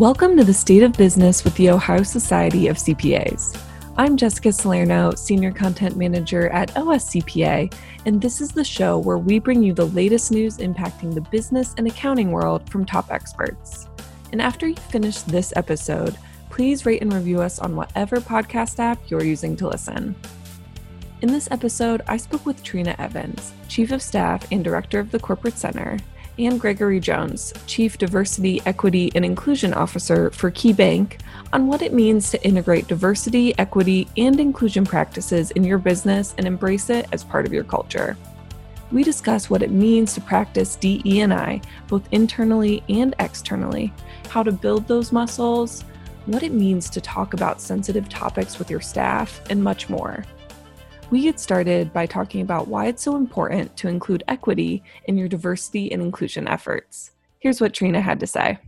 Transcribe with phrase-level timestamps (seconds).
[0.00, 3.60] Welcome to the State of Business with the Ohio Society of CPAs.
[3.98, 7.70] I'm Jessica Salerno, Senior Content Manager at OSCPA,
[8.06, 11.74] and this is the show where we bring you the latest news impacting the business
[11.76, 13.88] and accounting world from top experts.
[14.32, 16.16] And after you finish this episode,
[16.48, 20.16] please rate and review us on whatever podcast app you're using to listen.
[21.20, 25.20] In this episode, I spoke with Trina Evans, Chief of Staff and Director of the
[25.20, 25.98] Corporate Center,
[26.46, 31.20] and Gregory Jones, Chief Diversity, Equity, and Inclusion Officer for KeyBank,
[31.52, 36.46] on what it means to integrate diversity, equity, and inclusion practices in your business and
[36.46, 38.16] embrace it as part of your culture.
[38.92, 43.92] We discuss what it means to practice DE&I both internally and externally,
[44.28, 45.84] how to build those muscles,
[46.26, 50.24] what it means to talk about sensitive topics with your staff, and much more.
[51.10, 55.26] We get started by talking about why it's so important to include equity in your
[55.26, 57.10] diversity and inclusion efforts.
[57.40, 58.58] Here's what Trina had to say.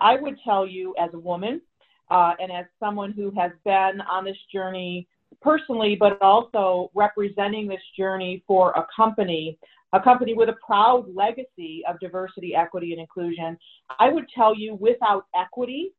[0.00, 1.60] I would tell you, as a woman,
[2.08, 5.08] uh, and as someone who has been on this journey
[5.42, 9.58] personally, but also representing this journey for a company,
[9.92, 13.58] a company with a proud legacy of diversity, equity, and inclusion,
[13.98, 15.90] I would tell you without equity,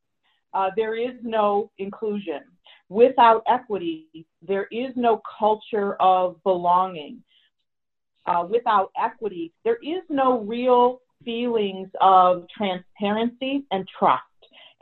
[0.53, 2.43] uh, there is no inclusion
[2.89, 7.23] without equity, there is no culture of belonging.
[8.25, 14.23] Uh, without equity, there is no real feelings of transparency and trust.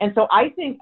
[0.00, 0.78] And so I think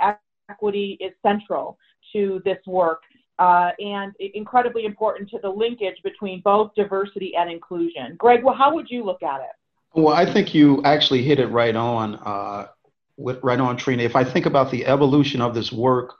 [0.48, 1.78] equity is central
[2.12, 3.02] to this work
[3.38, 8.16] uh, and incredibly important to the linkage between both diversity and inclusion.
[8.19, 10.00] Greg, well, how would you look at it?
[10.00, 12.69] Well, I think you actually hit it right on, uh,
[13.16, 14.02] with, right on, Trina.
[14.02, 16.14] If I think about the evolution of this work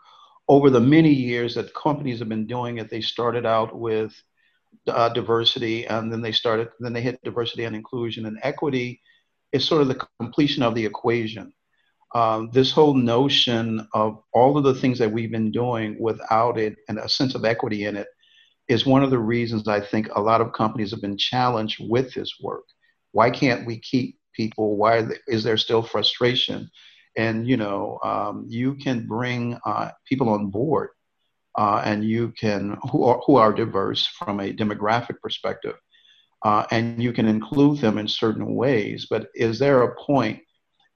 [0.49, 4.15] over the many years that companies have been doing it, they started out with
[4.87, 9.01] uh, diversity, and then they started, then they hit diversity and inclusion and equity
[9.53, 11.53] is sort of the completion of the equation.
[12.15, 16.77] Um, this whole notion of all of the things that we've been doing without it
[16.89, 18.07] and a sense of equity in it
[18.69, 22.15] is one of the reasons I think a lot of companies have been challenged with
[22.15, 22.65] this work.
[23.13, 24.77] Why can't we keep people?
[24.77, 26.71] Why is there still frustration?
[27.17, 30.91] And you know um, you can bring uh, people on board
[31.57, 35.77] uh, and you can who are, who are diverse from a demographic perspective
[36.45, 39.07] uh, and you can include them in certain ways.
[39.09, 40.41] But is there a point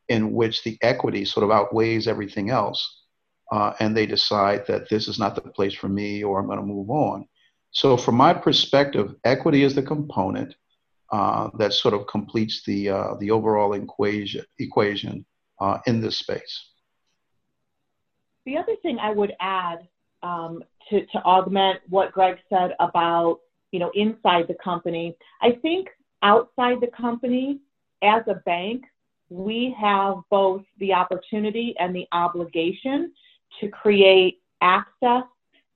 [0.09, 3.05] in which the equity sort of outweighs everything else
[3.53, 6.61] uh, and they decide that this is not the place for me or i'm going
[6.61, 7.27] to move on?
[7.73, 10.55] So from my perspective equity is the component
[11.13, 15.25] uh, that sort of completes the uh, the overall equation equation
[15.61, 16.67] uh, in this space.
[18.47, 19.87] The other thing I would add
[20.23, 23.41] um, to, to augment what Greg said about,
[23.71, 25.89] you know, inside the company, I think
[26.23, 27.61] outside the company,
[28.03, 28.85] as a bank,
[29.29, 33.13] we have both the opportunity and the obligation
[33.61, 35.23] to create access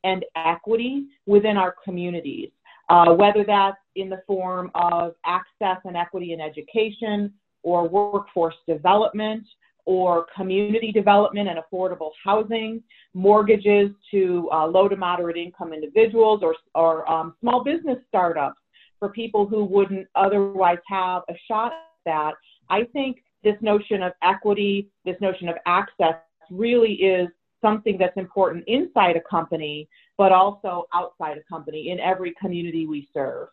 [0.03, 2.51] and equity within our communities,
[2.89, 9.45] uh, whether that's in the form of access and equity in education or workforce development
[9.87, 16.55] or community development and affordable housing, mortgages to uh, low to moderate income individuals or,
[16.75, 18.59] or um, small business startups
[18.99, 22.35] for people who wouldn't otherwise have a shot at that.
[22.71, 26.15] I think this notion of equity, this notion of access
[26.51, 27.29] really is
[27.61, 33.09] something that's important inside a company, but also outside a company in every community we
[33.13, 33.49] serve.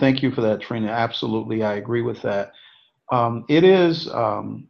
[0.00, 0.88] Thank you for that, Trina.
[0.88, 2.52] Absolutely, I agree with that
[3.12, 4.66] um, it is um,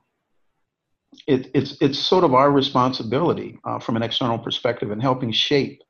[1.27, 5.81] it, it's it's sort of our responsibility uh, from an external perspective in helping shape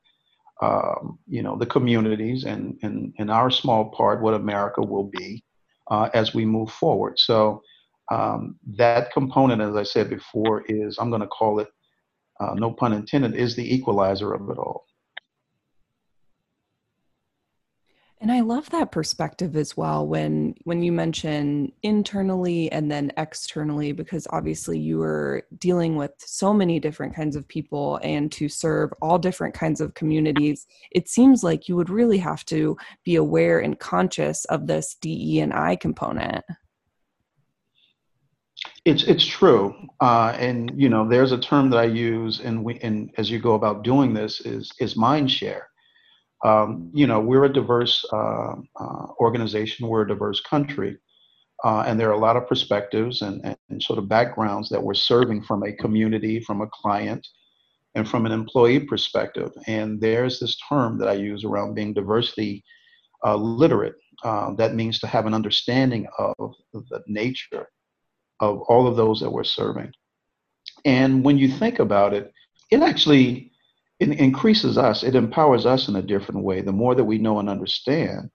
[0.60, 5.42] um, you know the communities and, and in our small part what America will be
[5.91, 7.18] uh, as we move forward.
[7.18, 7.62] So
[8.10, 11.68] um, that component, as I said before, is I'm going to call it
[12.41, 14.84] uh, no pun intended, is the equalizer of it all.
[18.22, 23.91] And I love that perspective as well when when you mention internally and then externally
[23.91, 28.92] because obviously you are dealing with so many different kinds of people and to serve
[29.03, 33.59] all different kinds of communities it seems like you would really have to be aware
[33.59, 36.45] and conscious of this DE and I component.
[38.84, 42.78] It's it's true, uh, and you know there's a term that I use, and we
[42.80, 45.72] and as you go about doing this is is mind share
[46.42, 50.98] um, you know, we're a diverse uh, uh, organization, we're a diverse country,
[51.65, 54.94] uh, and there are a lot of perspectives and, and, sort of backgrounds that we're
[54.94, 57.27] serving from a community, from a client,
[57.94, 59.50] and from an employee perspective.
[59.66, 62.65] And there's this term that I use around being diversity
[63.24, 63.94] uh, literate.
[64.24, 67.68] Uh, that means to have an understanding of the nature
[68.41, 69.92] of all of those that we're serving.
[70.84, 72.33] And when you think about it,
[72.71, 73.52] it actually
[74.10, 76.60] it increases us, it empowers us in a different way.
[76.60, 78.31] The more that we know and understand,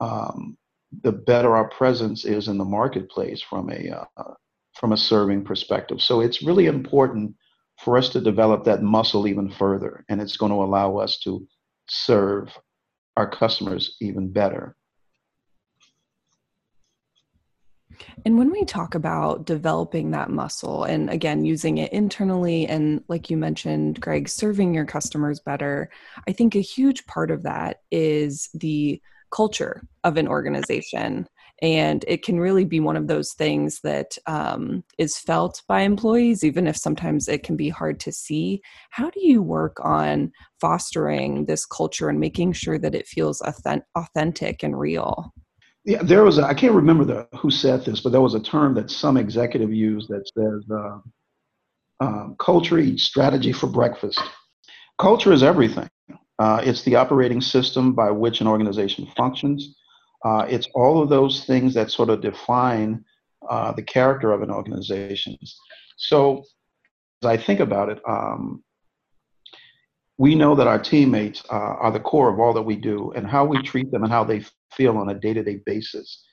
[0.00, 0.56] um,
[1.02, 4.34] the better our presence is in the marketplace from a uh,
[4.74, 6.00] from a serving perspective.
[6.00, 7.34] So it's really important
[7.78, 11.46] for us to develop that muscle even further, and it's going to allow us to
[11.88, 12.48] serve
[13.16, 14.76] our customers even better.
[18.24, 23.30] And when we talk about developing that muscle and again, using it internally, and like
[23.30, 25.90] you mentioned, Greg, serving your customers better,
[26.28, 29.00] I think a huge part of that is the
[29.32, 31.26] culture of an organization.
[31.60, 36.42] And it can really be one of those things that um, is felt by employees,
[36.42, 38.60] even if sometimes it can be hard to see.
[38.90, 44.62] How do you work on fostering this culture and making sure that it feels authentic
[44.62, 45.32] and real?
[45.84, 46.38] Yeah, there was.
[46.38, 49.72] I can't remember the who said this, but there was a term that some executive
[49.72, 50.98] used that says uh,
[52.00, 54.20] um, culture eats strategy for breakfast.
[55.00, 55.90] Culture is everything.
[56.38, 59.74] Uh, it's the operating system by which an organization functions.
[60.24, 63.04] Uh, it's all of those things that sort of define
[63.50, 65.36] uh, the character of an organization.
[65.96, 66.44] So,
[67.22, 68.62] as I think about it, um,
[70.16, 73.26] we know that our teammates uh, are the core of all that we do, and
[73.26, 74.44] how we treat them and how they
[74.76, 76.24] feel on a day to day basis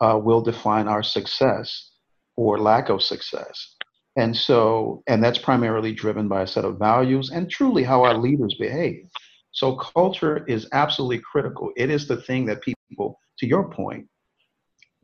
[0.00, 1.90] uh, will define our success
[2.36, 3.74] or lack of success.
[4.16, 8.16] And so, and that's primarily driven by a set of values and truly how our
[8.16, 9.06] leaders behave.
[9.52, 11.72] So, culture is absolutely critical.
[11.76, 14.08] It is the thing that people, to your point,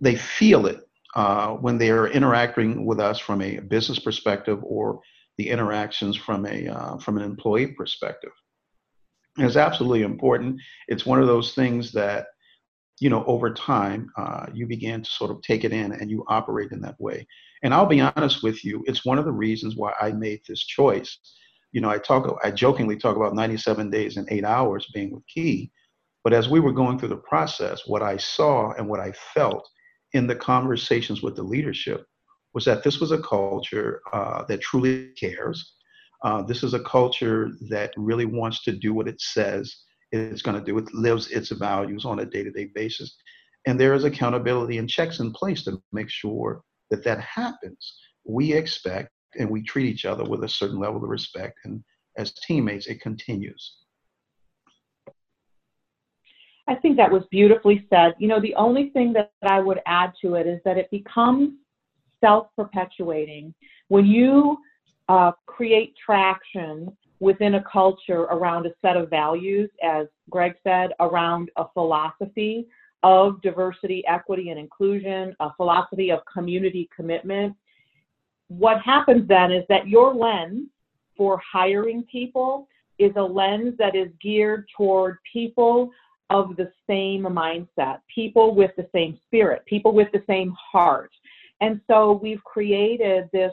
[0.01, 0.81] they feel it
[1.15, 5.01] uh, when they are interacting with us from a business perspective or
[5.39, 8.33] the interactions from a uh, from an employee perspective.
[9.39, 10.61] it's absolutely important.
[10.89, 12.27] It's one of those things that
[13.01, 16.25] you know over time uh, you begin to sort of take it in and you
[16.29, 17.27] operate in that way.
[17.63, 20.65] And I'll be honest with you, it's one of the reasons why I made this
[20.65, 21.19] choice.
[21.73, 25.27] You know, I talk, I jokingly talk about 97 days and eight hours being with
[25.27, 25.73] Key,
[26.23, 29.69] but as we were going through the process, what I saw and what I felt
[30.13, 32.07] in the conversations with the leadership
[32.55, 35.75] was that this was a culture uh, that truly cares.
[36.23, 39.75] Uh, this is a culture that really wants to do what it says
[40.15, 40.79] it's going to do.
[40.79, 43.17] It lives its values on a day to day basis.
[43.67, 47.99] And there is accountability and checks in place to make sure that that happens.
[48.25, 51.59] We expect and we treat each other with a certain level of respect.
[51.65, 51.83] And
[52.17, 53.79] as teammates, it continues.
[56.67, 58.15] I think that was beautifully said.
[58.19, 61.51] You know, the only thing that I would add to it is that it becomes
[62.21, 63.55] self perpetuating.
[63.89, 64.59] When you
[65.09, 71.51] uh, create traction within a culture around a set of values, as Greg said, around
[71.57, 72.67] a philosophy
[73.03, 77.55] of diversity, equity, and inclusion, a philosophy of community commitment,
[78.49, 80.69] what happens then is that your lens
[81.17, 82.67] for hiring people
[82.99, 85.91] is a lens that is geared toward people
[86.31, 91.11] of the same mindset, people with the same spirit, people with the same heart,
[91.61, 93.53] and so we've created this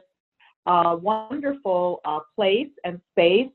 [0.72, 3.52] uh, wonderful uh, place and space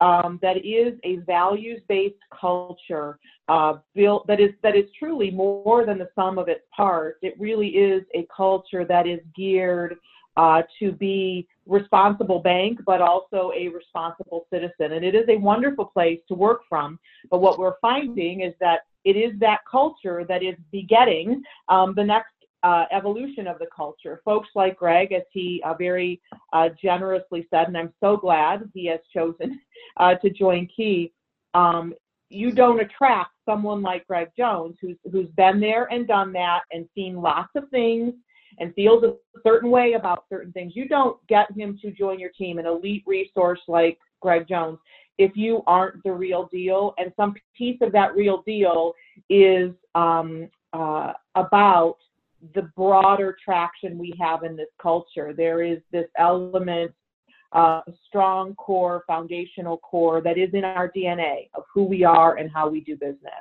[0.00, 3.18] um, that is a values-based culture
[3.48, 7.18] uh, built that is that is truly more than the sum of its parts.
[7.22, 9.96] It really is a culture that is geared
[10.36, 14.92] uh, to be responsible bank, but also a responsible citizen.
[14.92, 16.98] And it is a wonderful place to work from.
[17.30, 22.04] But what we're finding is that it is that culture that is begetting um, the
[22.04, 22.32] next
[22.64, 24.22] uh, evolution of the culture.
[24.24, 26.20] Folks like Greg, as he uh, very
[26.52, 29.60] uh, generously said, and I'm so glad he has chosen
[29.98, 31.12] uh, to join Key.
[31.52, 31.94] Um,
[32.30, 36.88] you don't attract someone like Greg Jones, who's who's been there and done that and
[36.94, 38.14] seen lots of things
[38.58, 40.72] and feels a certain way about certain things.
[40.74, 44.78] You don't get him to join your team, an elite resource like Greg Jones,
[45.18, 46.94] if you aren't the real deal.
[46.98, 48.94] And some piece of that real deal
[49.28, 51.96] is um, uh, about
[52.54, 55.32] the broader traction we have in this culture.
[55.36, 56.92] There is this element,
[57.52, 62.50] uh, strong core, foundational core that is in our DNA of who we are and
[62.50, 63.32] how we do business.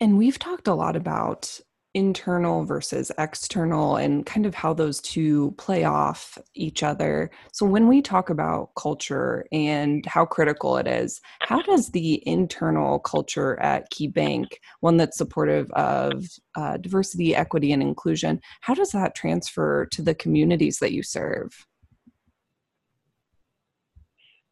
[0.00, 1.60] And we've talked a lot about
[1.98, 7.28] internal versus external and kind of how those two play off each other.
[7.52, 13.00] So, when we talk about culture and how critical it is, how does the internal
[13.00, 16.24] culture at Key Bank, one that's supportive of
[16.54, 21.66] uh, diversity, equity, and inclusion, how does that transfer to the communities that you serve?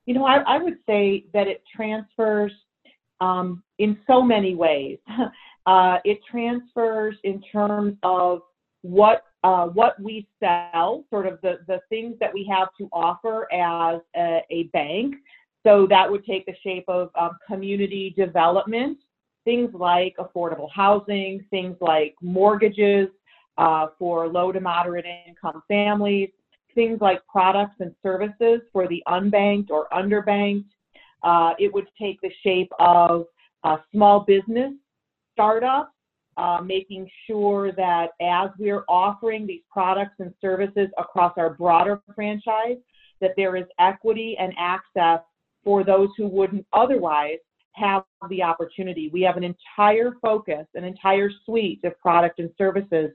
[0.04, 2.52] You know, I, I would say that it transfers
[3.20, 4.98] um, in so many ways.
[5.66, 8.40] Uh, it transfers in terms of
[8.82, 13.52] what uh, what we sell, sort of the, the things that we have to offer
[13.52, 15.14] as a, a bank.
[15.64, 18.98] So that would take the shape of um, community development,
[19.44, 23.08] things like affordable housing, things like mortgages
[23.58, 26.30] uh, for low to moderate income families,
[26.74, 30.66] things like products and services for the unbanked or underbanked.
[31.22, 33.26] Uh, it would take the shape of
[33.92, 34.72] small business
[35.36, 35.90] startups
[36.38, 42.76] uh, making sure that as we're offering these products and services across our broader franchise,
[43.20, 45.20] that there is equity and access
[45.64, 47.38] for those who wouldn't otherwise
[47.72, 49.10] have the opportunity.
[49.12, 53.10] We have an entire focus, an entire suite of product and services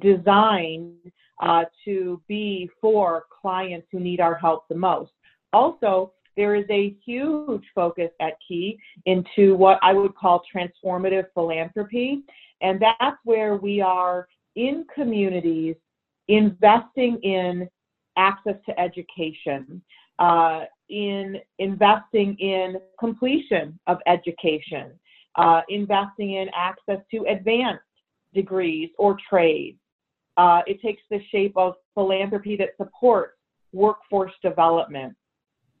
[0.00, 0.94] designed
[1.42, 5.12] uh, to be for clients who need our help the most.
[5.52, 12.22] Also, there is a huge focus at Key into what I would call transformative philanthropy.
[12.60, 15.76] And that's where we are in communities
[16.28, 17.68] investing in
[18.16, 19.82] access to education,
[20.18, 24.92] uh, in investing in completion of education,
[25.36, 27.82] uh, investing in access to advanced
[28.34, 29.78] degrees or trades.
[30.36, 33.36] Uh, it takes the shape of philanthropy that supports
[33.72, 35.14] workforce development,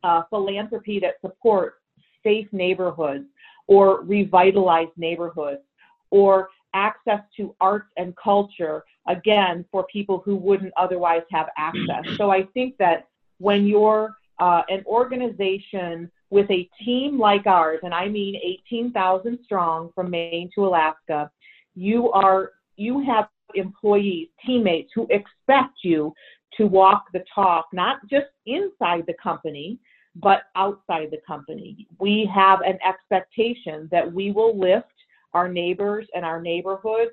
[0.02, 1.76] uh, philanthropy that supports
[2.22, 3.24] safe neighborhoods
[3.66, 5.62] or revitalized neighborhoods,
[6.10, 12.04] or access to arts and culture, again, for people who wouldn't otherwise have access.
[12.16, 17.94] So I think that when you're uh, an organization with a team like ours, and
[17.94, 18.36] I mean
[18.68, 21.30] 18,000 strong from Maine to Alaska,
[21.74, 26.12] you are you have employees, teammates who expect you
[26.56, 29.78] to walk the talk, not just inside the company,
[30.16, 31.86] but outside the company.
[31.98, 34.86] We have an expectation that we will lift
[35.32, 37.12] our neighbors and our neighborhoods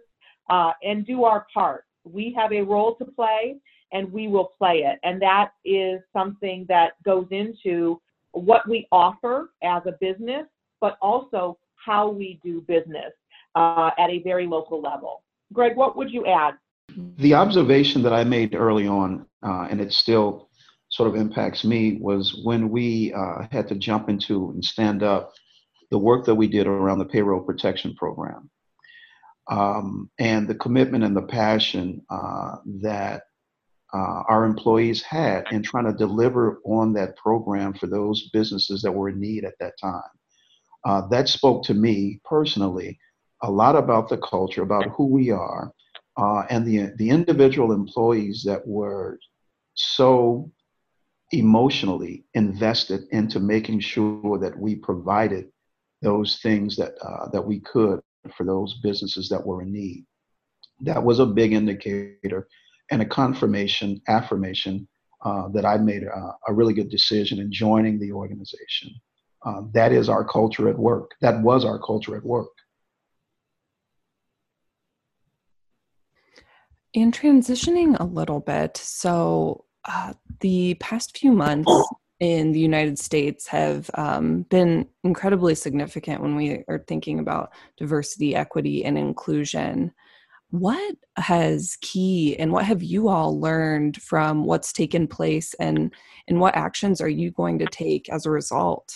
[0.50, 1.86] uh, and do our part.
[2.04, 3.58] We have a role to play
[3.92, 5.00] and we will play it.
[5.04, 8.02] And that is something that goes into
[8.32, 10.46] what we offer as a business,
[10.82, 13.14] but also how we do business
[13.56, 15.24] uh, at a very local level.
[15.54, 16.56] Greg, what would you add?
[17.18, 20.49] The observation that I made early on, uh, and it's still
[20.90, 25.34] sort of impacts me, was when we uh, had to jump into and stand up
[25.92, 28.50] the work that we did around the payroll protection program
[29.50, 33.24] um, and the commitment and the passion uh, that
[33.94, 38.92] uh, our employees had in trying to deliver on that program for those businesses that
[38.92, 40.02] were in need at that time.
[40.86, 42.98] Uh, that spoke to me personally
[43.42, 45.72] a lot about the culture, about who we are,
[46.18, 49.18] uh, and the, the individual employees that were
[49.74, 50.52] so
[51.32, 55.50] emotionally invested into making sure that we provided
[56.02, 58.00] those things that uh, that we could
[58.36, 60.06] for those businesses that were in need.
[60.82, 62.48] That was a big indicator
[62.92, 64.88] and a confirmation, affirmation
[65.24, 68.92] uh, that I made a, a, really good decision in joining the organization.
[69.46, 71.12] Uh, that is our culture at work.
[71.22, 72.48] That was our culture at work.
[76.94, 81.72] In transitioning a little bit, so uh, the past few months,
[82.20, 88.36] in the United States have um, been incredibly significant when we are thinking about diversity,
[88.36, 89.94] equity, and inclusion.
[90.52, 95.94] What has key and what have you all learned from what's taken place and
[96.28, 98.94] and what actions are you going to take as a result?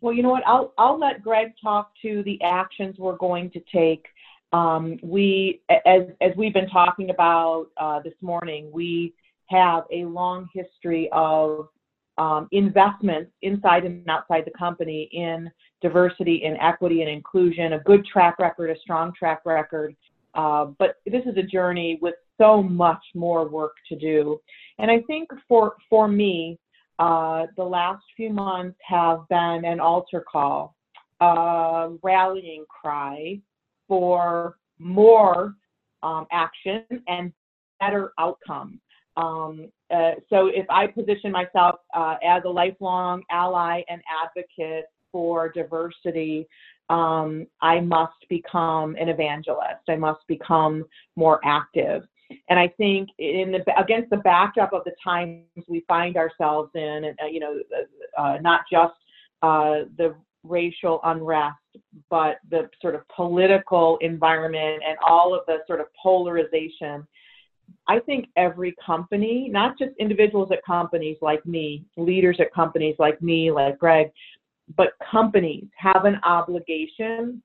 [0.00, 0.46] Well, you know what?
[0.46, 4.06] I'll I'll let Greg talk to the actions we're going to take.
[4.52, 9.14] Um, we, as as we've been talking about uh, this morning, we
[9.46, 11.68] have a long history of
[12.16, 15.50] um, investments inside and outside the company in
[15.80, 19.94] diversity and equity and inclusion, a good track record, a strong track record.
[20.34, 24.40] Uh, but this is a journey with so much more work to do.
[24.78, 26.58] And I think for, for me,
[26.98, 30.74] uh, the last few months have been an altar call,
[31.20, 33.40] a rallying cry
[33.88, 35.54] for more
[36.02, 37.32] um, action and
[37.80, 38.78] better outcomes.
[39.16, 45.50] Um, uh, so if I position myself uh, as a lifelong ally and advocate for
[45.50, 46.46] diversity,
[46.88, 49.82] um, I must become an evangelist.
[49.88, 50.84] I must become
[51.16, 52.02] more active.
[52.48, 57.04] And I think in the against the backdrop of the times we find ourselves in,
[57.04, 57.58] and uh, you know,
[58.18, 58.94] uh, not just
[59.42, 60.14] uh, the
[60.44, 61.56] racial unrest,
[62.10, 67.06] but the sort of political environment and all of the sort of polarization
[67.86, 73.20] I think every company, not just individuals at companies like me, leaders at companies like
[73.22, 74.10] me, like Greg,
[74.76, 77.42] but companies have an obligation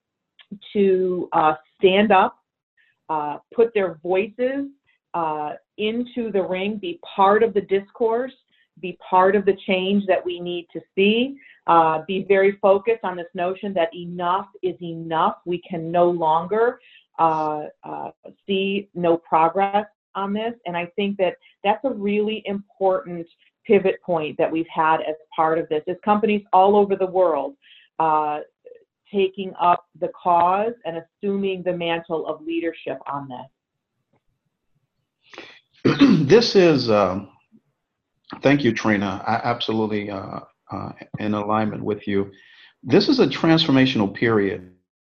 [0.73, 2.37] to uh, stand up,
[3.09, 4.67] uh, put their voices
[5.13, 8.33] uh, into the ring, be part of the discourse,
[8.79, 11.37] be part of the change that we need to see,
[11.67, 15.37] uh, be very focused on this notion that enough is enough.
[15.45, 16.79] We can no longer
[17.19, 18.11] uh, uh,
[18.47, 20.53] see no progress on this.
[20.65, 23.27] And I think that that's a really important
[23.65, 27.55] pivot point that we've had as part of this is companies all over the world
[27.99, 28.39] uh,
[29.11, 33.47] taking up the cause and assuming the mantle of leadership on this.
[36.27, 37.29] this is, um,
[38.41, 39.23] thank you, Trina.
[39.25, 40.39] I absolutely uh,
[40.71, 42.31] uh, in alignment with you.
[42.81, 44.71] This is a transformational period.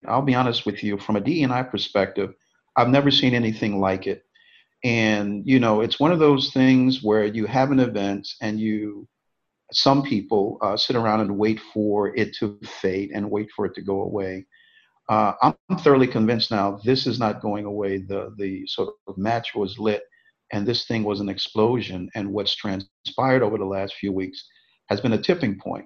[0.07, 2.33] I'll be honest with you, from a DEI perspective,
[2.77, 4.23] I've never seen anything like it
[4.83, 9.07] and you know it's one of those things where you have an event and you
[9.71, 13.75] some people uh, sit around and wait for it to fade and wait for it
[13.75, 14.45] to go away
[15.09, 19.53] uh, i'm thoroughly convinced now this is not going away the the sort of match
[19.53, 20.03] was lit
[20.51, 24.45] and this thing was an explosion and what's transpired over the last few weeks
[24.89, 25.85] has been a tipping point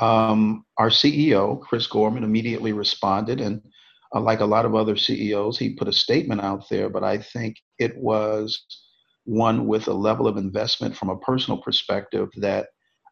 [0.00, 3.60] um, our ceo chris gorman immediately responded and
[4.14, 7.18] uh, like a lot of other CEOs, he put a statement out there, but I
[7.18, 8.60] think it was
[9.24, 12.68] one with a level of investment from a personal perspective that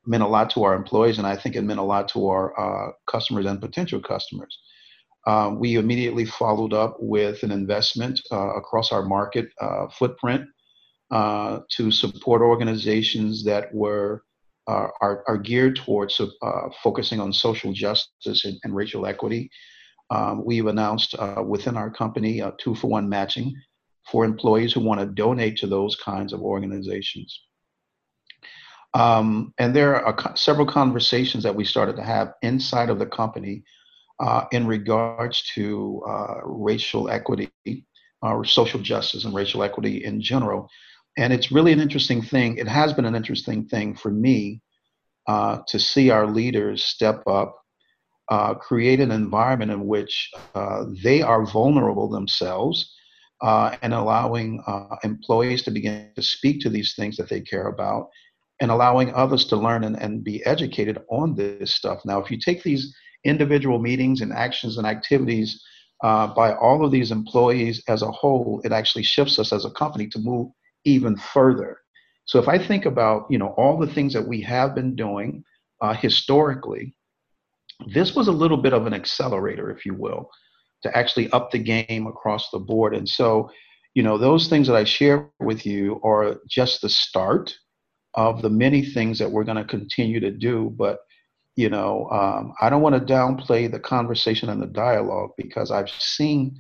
[0.07, 2.59] meant a lot to our employees, and I think it meant a lot to our
[2.59, 4.59] uh, customers and potential customers.
[5.27, 10.45] Um, we immediately followed up with an investment uh, across our market uh, footprint
[11.11, 14.23] uh, to support organizations that were
[14.67, 16.21] uh, are, are, geared towards
[16.83, 19.51] focusing on social justice and, and racial equity
[20.11, 23.55] um, we've announced uh, within our company a two for one matching
[24.11, 27.43] for employees who want to donate to those kinds of organizations.
[28.95, 33.63] Um, and there are several conversations that we started to have inside of the company
[34.21, 37.51] uh, in regards to uh, racial equity
[38.23, 40.69] or social justice and racial equity in general.
[41.17, 42.59] And it's really an interesting thing.
[42.59, 44.61] It has been an interesting thing for me
[45.27, 47.57] uh, to see our leaders step up
[48.31, 52.95] uh, create an environment in which uh, they are vulnerable themselves
[53.41, 57.69] uh, and allowing uh, employees to begin to speak to these things that they care
[57.69, 58.09] about
[58.61, 62.01] and allowing others to learn and, and be educated on this stuff.
[62.05, 65.63] Now, if you take these individual meetings and actions and activities
[66.05, 69.71] uh, by all of these employees as a whole, it actually shifts us as a
[69.71, 70.49] company to move
[70.85, 71.79] even further.
[72.25, 75.43] So if I think about, you know, all the things that we have been doing
[75.81, 76.95] uh, historically,
[77.87, 80.31] this was a little bit of an accelerator, if you will,
[80.83, 82.95] to actually up the game across the board.
[82.95, 83.51] And so,
[83.95, 87.55] you know, those things that I share with you are just the start
[88.15, 90.73] of the many things that we're going to continue to do.
[90.77, 90.99] But,
[91.59, 95.91] you know, um, I don't want to downplay the conversation and the dialogue because I've
[95.91, 96.57] seen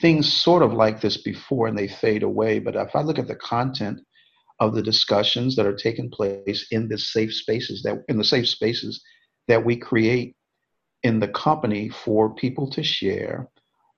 [0.00, 2.60] things sort of like this before and they fade away.
[2.60, 3.98] But if I look at the content
[4.60, 8.48] of the discussions that are taking place in the safe spaces that in the safe
[8.48, 9.02] spaces
[9.48, 10.36] that we create
[11.02, 13.48] in the company for people to share.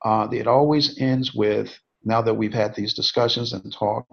[0.03, 4.07] Uh, it always ends with now that we've had these discussions and talk,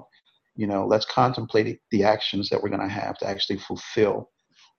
[0.58, 4.30] you know, let's contemplate the actions that we're going to have to actually fulfill,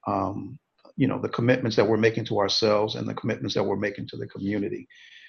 [0.06, 0.58] um,
[0.96, 4.08] you know, the commitments that we're making to ourselves and the commitments that we're making
[4.08, 4.88] to the community.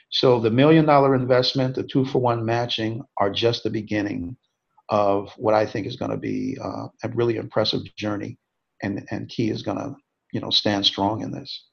[0.10, 4.38] So the million dollar investment, the two for one matching are just the beginning
[4.90, 8.38] of what I think is going to be uh, a really impressive journey,
[8.82, 9.96] and and Key is going to,
[10.32, 11.66] you know, stand strong in this.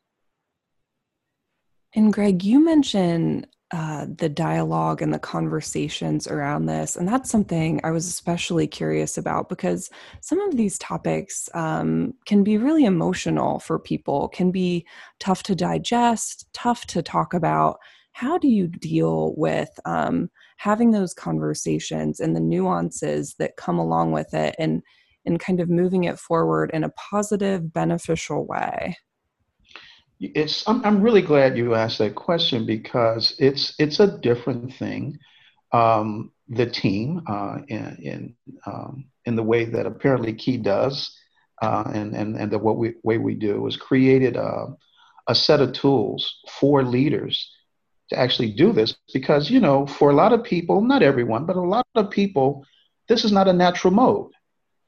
[1.94, 6.94] And Greg, you mentioned uh, the dialogue and the conversations around this.
[6.94, 12.44] And that's something I was especially curious about because some of these topics um, can
[12.44, 14.86] be really emotional for people, can be
[15.18, 17.78] tough to digest, tough to talk about.
[18.12, 24.12] How do you deal with um, having those conversations and the nuances that come along
[24.12, 24.82] with it and,
[25.26, 28.96] and kind of moving it forward in a positive, beneficial way?
[30.34, 35.18] It's I'm, I'm really glad you asked that question because it's it's a different thing
[35.72, 38.34] um, the team uh, in in,
[38.66, 41.16] um, in the way that apparently key does
[41.62, 43.66] uh, and and and the what we, way we do.
[43.66, 44.66] Is created a,
[45.28, 47.50] a set of tools for leaders
[48.10, 51.56] to actually do this because you know for a lot of people not everyone but
[51.56, 52.64] a lot of people
[53.08, 54.30] this is not a natural mode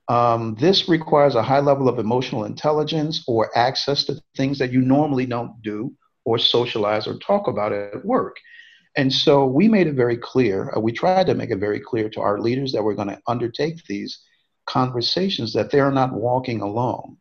[0.08, 4.80] um, this requires a high level of emotional intelligence or access to things that you
[4.80, 5.92] normally don't do
[6.24, 8.36] or socialize or talk about at work.
[8.96, 12.08] And so we made it very clear, uh, we tried to make it very clear
[12.10, 14.18] to our leaders that we're going to undertake these
[14.66, 17.18] conversations that they're not walking alone.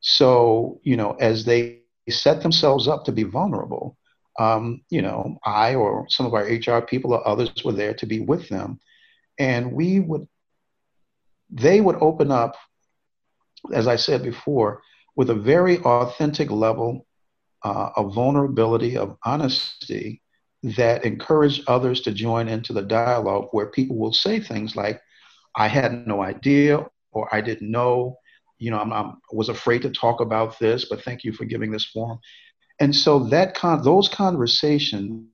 [0.00, 3.96] So, you know, as they set themselves up to be vulnerable.
[4.38, 8.06] Um, you know, I or some of our HR people or others were there to
[8.06, 8.80] be with them.
[9.38, 10.26] And we would,
[11.50, 12.56] they would open up,
[13.72, 14.82] as I said before,
[15.16, 17.06] with a very authentic level
[17.64, 20.22] uh, of vulnerability, of honesty
[20.62, 25.00] that encouraged others to join into the dialogue where people will say things like,
[25.56, 28.18] I had no idea, or I didn't know,
[28.58, 31.84] you know, I was afraid to talk about this, but thank you for giving this
[31.84, 32.18] forum.
[32.80, 35.26] And so that con- those conversations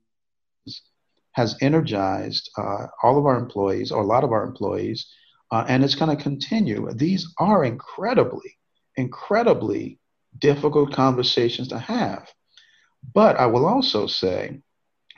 [1.31, 5.07] has energized uh, all of our employees, or a lot of our employees,
[5.51, 6.91] uh, and it's going to continue.
[6.93, 8.57] These are incredibly,
[8.95, 9.99] incredibly
[10.37, 12.31] difficult conversations to have.
[13.13, 14.61] But I will also say,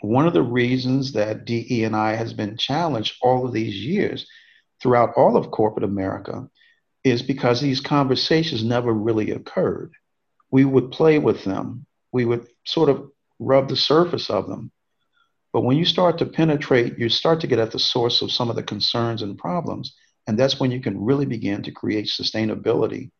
[0.01, 4.27] one of the reasons that DE&I has been challenged all of these years
[4.81, 6.49] throughout all of corporate America
[7.03, 9.93] is because these conversations never really occurred.
[10.51, 14.71] We would play with them, we would sort of rub the surface of them.
[15.51, 18.49] But when you start to penetrate, you start to get at the source of some
[18.49, 19.95] of the concerns and problems.
[20.27, 23.11] And that's when you can really begin to create sustainability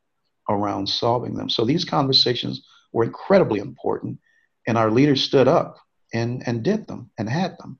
[0.49, 1.49] around solving them.
[1.49, 4.19] So these conversations were incredibly important.
[4.67, 5.77] And our leaders stood up
[6.13, 7.79] and, and did them and had them.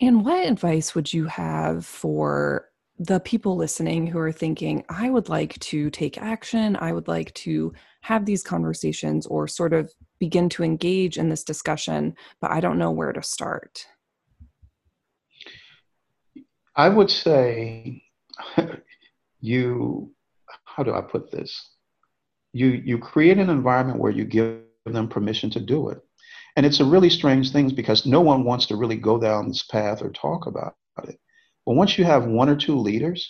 [0.00, 5.28] And what advice would you have for the people listening who are thinking, I would
[5.28, 10.48] like to take action, I would like to have these conversations or sort of begin
[10.50, 13.86] to engage in this discussion, but I don't know where to start?
[16.74, 18.02] I would say
[19.40, 20.12] you,
[20.64, 21.70] how do I put this?
[22.52, 25.98] You, you create an environment where you give them permission to do it.
[26.56, 29.62] And it's a really strange thing because no one wants to really go down this
[29.62, 31.18] path or talk about it.
[31.64, 33.26] But once you have one or two leaders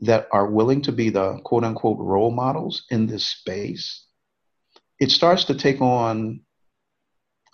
[0.00, 4.06] that are willing to be the quote unquote role models in this space,
[4.98, 6.40] it starts to take on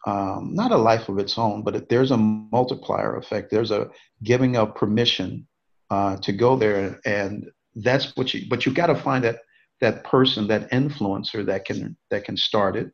[0.07, 3.51] um, not a life of its own, but there's a multiplier effect.
[3.51, 3.91] There's a
[4.23, 5.47] giving of permission
[5.91, 8.47] uh, to go there, and that's what you.
[8.49, 9.41] But you got to find that
[9.81, 12.91] that person, that influencer that can that can start it.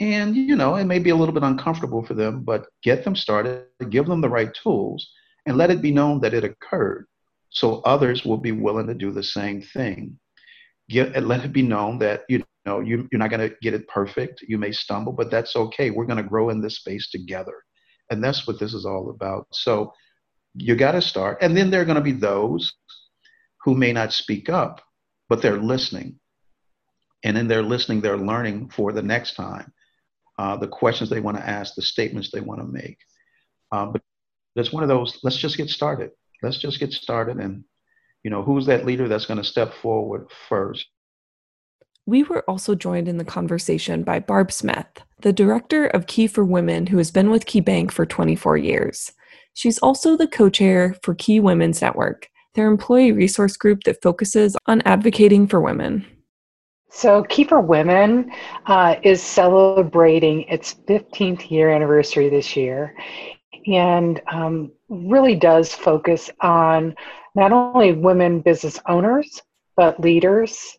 [0.00, 3.16] And you know, it may be a little bit uncomfortable for them, but get them
[3.16, 5.10] started, give them the right tools,
[5.46, 7.06] and let it be known that it occurred
[7.50, 10.18] so others will be willing to do the same thing.
[10.88, 13.88] Get, let it be known that you know you, you're not going to get it
[13.88, 14.42] perfect.
[14.46, 15.90] You may stumble, but that's okay.
[15.90, 17.54] We're going to grow in this space together,
[18.10, 19.46] and that's what this is all about.
[19.52, 19.92] So
[20.54, 22.72] you got to start, and then there are going to be those
[23.64, 24.80] who may not speak up,
[25.28, 26.18] but they're listening,
[27.24, 29.72] and in their listening, they're learning for the next time.
[30.38, 32.98] Uh, the questions they want to ask, the statements they want to make.
[33.72, 34.00] Uh, but
[34.58, 36.10] it's one of those let's just get started
[36.42, 37.64] let's just get started and
[38.24, 40.86] you know who's that leader that's going to step forward first
[42.08, 44.86] we were also joined in the conversation by barb smith
[45.20, 49.12] the director of key for women who has been with key bank for 24 years.
[49.54, 54.80] She's also the co-chair for key women's network their employee resource group that focuses on
[54.84, 56.04] advocating for women.
[56.90, 58.32] So, Key for Women
[58.66, 62.96] uh, is celebrating its 15th year anniversary this year
[63.66, 66.96] and um, really does focus on
[67.36, 69.40] not only women business owners,
[69.76, 70.77] but leaders,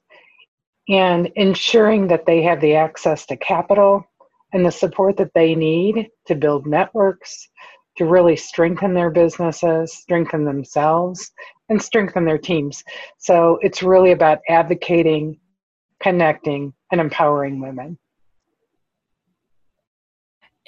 [0.90, 4.04] and ensuring that they have the access to capital
[4.52, 7.48] and the support that they need to build networks,
[7.98, 11.32] to really strengthen their businesses, strengthen themselves,
[11.68, 12.84] and strengthen their teams.
[13.18, 15.40] So it's really about advocating,
[16.02, 18.00] connecting, and empowering women.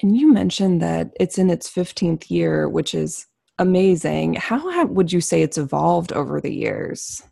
[0.02, 3.26] And you mentioned that it's in its 15th year, which is
[3.58, 4.34] amazing.
[4.34, 7.22] How would you say it's evolved over the years?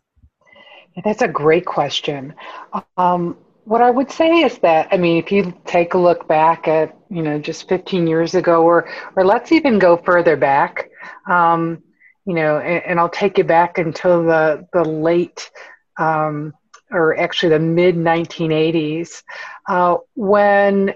[1.03, 2.33] That's a great question.
[2.97, 6.67] Um, what I would say is that, I mean, if you take a look back
[6.67, 10.89] at, you know, just 15 years ago, or, or let's even go further back,
[11.29, 11.81] um,
[12.25, 15.49] you know, and, and, I'll take you back until the, the late,
[15.97, 16.53] um,
[16.91, 19.23] or actually the mid 1980s,
[19.67, 20.93] uh, when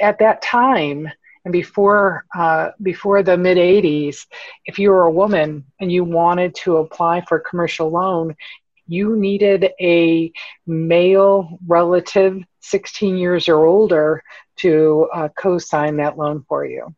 [0.00, 1.08] at that time
[1.44, 4.26] and before uh, before the mid 80s
[4.64, 8.34] if you were a woman and you wanted to apply for a commercial loan
[8.86, 10.32] you needed a
[10.66, 14.22] male relative 16 years or older
[14.56, 16.94] to uh, co-sign that loan for you.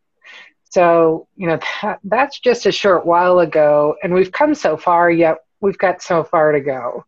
[0.71, 5.11] So you know that, that's just a short while ago and we've come so far
[5.11, 7.05] yet we've got so far to go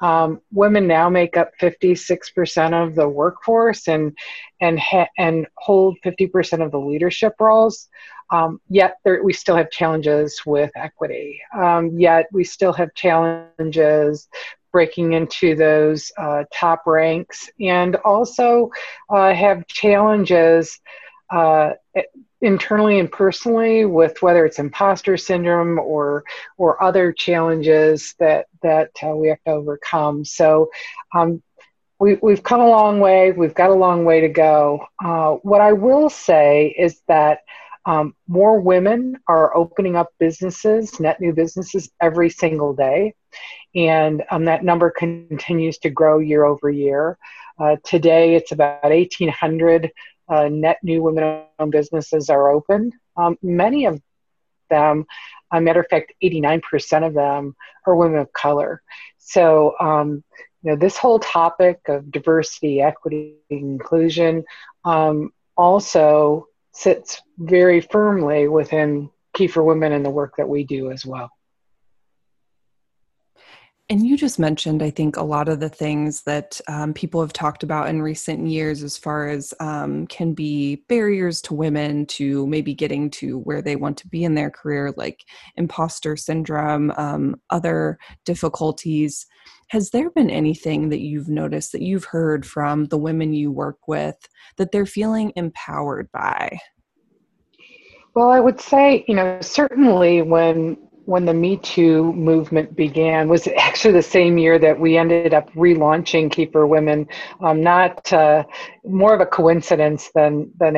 [0.00, 4.16] um, women now make up 56% of the workforce and
[4.60, 7.88] and ha- and hold 50% of the leadership roles.
[8.30, 11.40] Um, yet there, we still have challenges with equity.
[11.56, 14.28] Um, yet we still have challenges
[14.72, 18.70] breaking into those uh, top ranks and also
[19.08, 20.80] uh, have challenges
[21.30, 21.70] uh,
[22.42, 26.24] internally and personally with whether it's imposter syndrome or
[26.56, 30.24] or other challenges that that uh, we have to overcome.
[30.24, 30.70] So
[31.14, 31.42] um,
[31.98, 33.30] we, we've come a long way.
[33.32, 34.86] We've got a long way to go.
[35.04, 37.40] Uh, what i will say is that
[37.86, 43.14] um, more women are opening up businesses net new businesses every single day.
[43.74, 47.16] And um, that number continues to grow year over year.
[47.58, 49.92] Uh, today it's about 1800
[50.30, 52.94] uh, net new women owned businesses are opened.
[53.16, 54.00] Um, many of
[54.70, 55.04] them,
[55.52, 58.82] a matter of fact, 89% of them are women of color.
[59.18, 60.24] So, um,
[60.62, 64.44] you know, this whole topic of diversity, equity, inclusion
[64.84, 70.90] um, also sits very firmly within Key for Women and the work that we do
[70.90, 71.30] as well.
[73.90, 77.32] And you just mentioned, I think, a lot of the things that um, people have
[77.32, 82.46] talked about in recent years as far as um, can be barriers to women to
[82.46, 85.24] maybe getting to where they want to be in their career, like
[85.56, 89.26] imposter syndrome, um, other difficulties.
[89.70, 93.88] Has there been anything that you've noticed that you've heard from the women you work
[93.88, 94.16] with
[94.56, 96.60] that they're feeling empowered by?
[98.14, 100.76] Well, I would say, you know, certainly when
[101.10, 105.52] when the Me Too movement began was actually the same year that we ended up
[105.54, 107.08] relaunching Key for Women.
[107.40, 108.44] Um, not uh,
[108.84, 110.76] more of a coincidence than than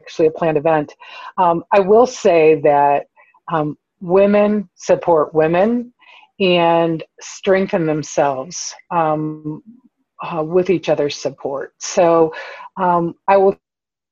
[0.00, 0.94] actually a planned event.
[1.36, 3.06] Um, I will say that
[3.52, 5.92] um, women support women
[6.38, 9.64] and strengthen themselves um,
[10.22, 11.74] uh, with each other's support.
[11.78, 12.32] So
[12.76, 13.58] um, I will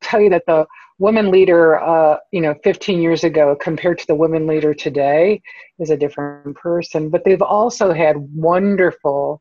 [0.02, 0.66] tell you that the
[0.98, 5.40] woman leader, uh, you know, 15 years ago compared to the woman leader today
[5.78, 7.08] is a different person.
[7.08, 9.40] But they've also had wonderful,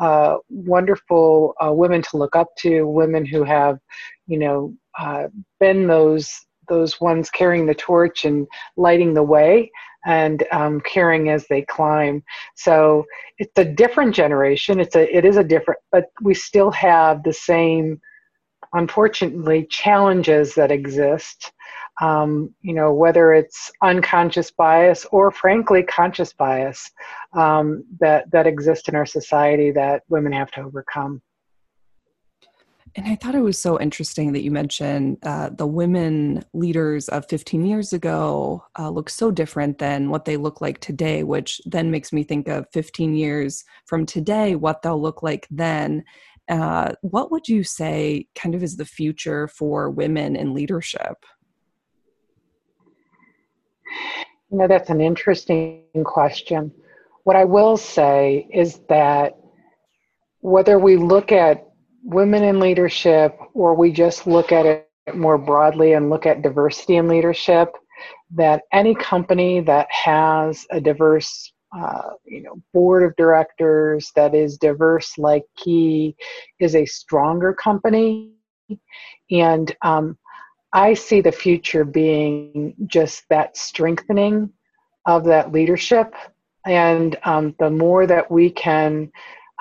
[0.00, 3.78] uh, wonderful uh, women to look up to, women who have,
[4.26, 5.28] you know, uh,
[5.60, 9.70] been those those ones carrying the torch and lighting the way
[10.06, 12.22] and um, carrying as they climb.
[12.56, 13.04] So
[13.38, 14.78] it's a different generation.
[14.78, 18.00] It's a it is a different, but we still have the same
[18.72, 21.52] unfortunately challenges that exist
[22.00, 26.90] um, you know whether it's unconscious bias or frankly conscious bias
[27.36, 31.20] um, that that exist in our society that women have to overcome
[32.98, 37.28] and I thought it was so interesting that you mentioned uh, the women leaders of
[37.28, 41.90] 15 years ago uh, look so different than what they look like today, which then
[41.90, 46.04] makes me think of 15 years from today, what they'll look like then.
[46.48, 51.16] Uh, what would you say kind of is the future for women in leadership?
[54.50, 56.72] You know, that's an interesting question.
[57.24, 59.36] What I will say is that
[60.40, 61.66] whether we look at
[62.02, 66.96] women in leadership or we just look at it more broadly and look at diversity
[66.96, 67.70] in leadership,
[68.34, 74.56] that any company that has a diverse uh, you know board of directors that is
[74.56, 76.16] diverse like key
[76.60, 78.32] is a stronger company.
[79.30, 80.18] And um,
[80.72, 84.50] i see the future being just that strengthening
[85.06, 86.14] of that leadership.
[86.66, 89.10] And um, the more that we can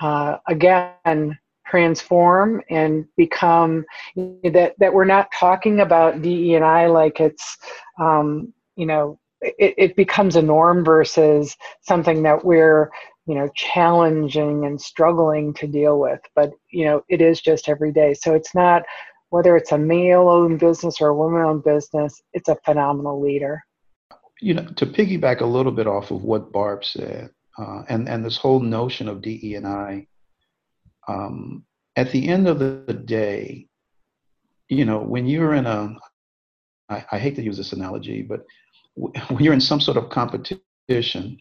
[0.02, 7.20] uh, again transform and become that that we're not talking about DE and I like
[7.20, 7.58] it's
[8.00, 12.90] um, you know it, it becomes a norm versus something that we're
[13.26, 16.20] you know challenging and struggling to deal with.
[16.36, 18.14] But you know it is just every day.
[18.14, 18.84] So it's not
[19.30, 23.62] whether it's a male owned business or a woman owned business it's a phenomenal leader.
[24.42, 28.24] You know to piggyback a little bit off of what barb said uh, and and
[28.24, 30.06] this whole notion of de and i
[31.08, 31.64] um,
[31.96, 33.68] at the end of the day
[34.70, 35.96] you know when you're in a
[36.90, 38.46] I, I hate to use this analogy but
[38.98, 41.40] when you're in some sort of competition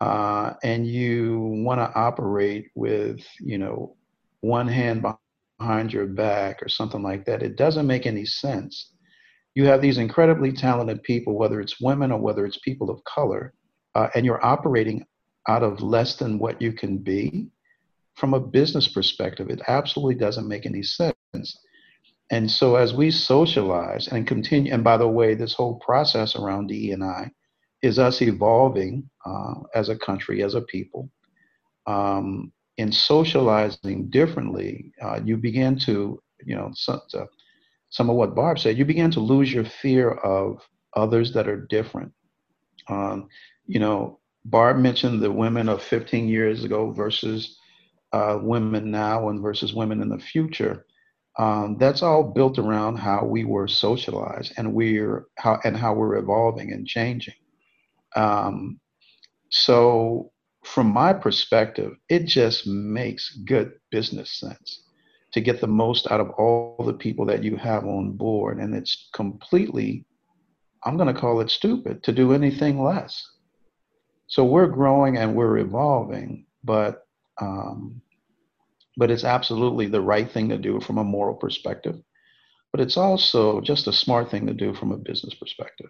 [0.00, 3.96] uh, and you want to operate with, you know,
[4.40, 5.04] one hand
[5.58, 8.92] behind your back or something like that, it doesn't make any sense.
[9.54, 13.52] You have these incredibly talented people, whether it's women or whether it's people of color,
[13.94, 15.04] uh, and you're operating
[15.48, 17.48] out of less than what you can be.
[18.16, 21.14] From a business perspective, it absolutely doesn't make any sense.
[22.30, 26.68] And so as we socialize and continue, and by the way, this whole process around
[26.68, 27.30] DE&I
[27.82, 31.10] is us evolving uh, as a country, as a people.
[31.86, 37.00] Um, in socializing differently, uh, you begin to, you know, some,
[37.90, 40.62] some of what Barb said, you begin to lose your fear of
[40.94, 42.12] others that are different.
[42.88, 43.28] Um,
[43.66, 47.58] you know, Barb mentioned the women of 15 years ago versus
[48.12, 50.86] uh, women now and versus women in the future.
[51.38, 56.16] Um, that's all built around how we were socialized and we're how and how we're
[56.16, 57.34] evolving and changing.
[58.16, 58.80] Um,
[59.50, 60.32] so,
[60.64, 64.82] from my perspective, it just makes good business sense
[65.32, 68.74] to get the most out of all the people that you have on board, and
[68.74, 70.04] it's completely,
[70.84, 73.24] I'm going to call it stupid to do anything less.
[74.26, 77.06] So we're growing and we're evolving, but
[77.40, 78.00] um,
[79.00, 81.98] but it's absolutely the right thing to do from a moral perspective.
[82.70, 85.88] But it's also just a smart thing to do from a business perspective.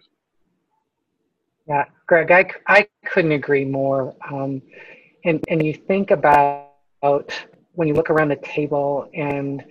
[1.67, 4.15] Yeah, Greg, I, I couldn't agree more.
[4.31, 4.61] Um,
[5.25, 6.69] and, and you think about
[7.73, 9.61] when you look around the table and,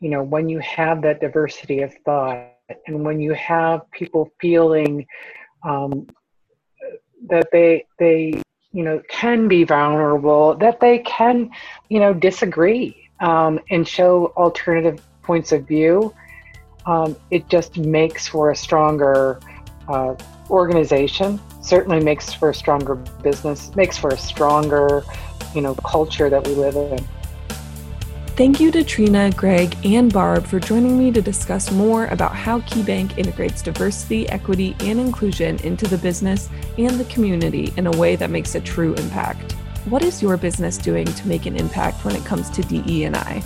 [0.00, 2.52] you know, when you have that diversity of thought
[2.86, 5.06] and when you have people feeling
[5.66, 6.06] um,
[7.28, 11.50] that they, they you know can be vulnerable that they can
[11.88, 16.14] you know disagree um, and show alternative points of view
[16.86, 19.40] um, it just makes for a stronger
[19.88, 20.14] uh,
[20.50, 25.02] organization certainly makes for a stronger business makes for a stronger
[25.54, 27.04] you know culture that we live in
[28.40, 32.60] Thank you to Trina, Greg, and Barb for joining me to discuss more about how
[32.60, 36.48] KeyBank integrates diversity, equity, and inclusion into the business
[36.78, 39.52] and the community in a way that makes a true impact.
[39.90, 43.42] What is your business doing to make an impact when it comes to DE&I?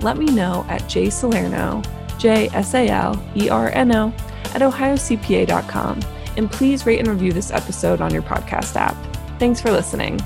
[0.00, 1.84] Let me know at jsalerno,
[2.18, 4.14] J-S-A-L-E-R-N-O,
[4.54, 6.00] at ohiocpa.com.
[6.38, 8.96] And please rate and review this episode on your podcast app.
[9.38, 10.18] Thanks for listening.